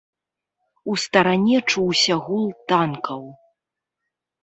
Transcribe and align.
У 0.93 0.95
старане 1.03 1.57
чуўся 1.71 2.19
гул 2.25 2.45
танкаў. 2.75 3.21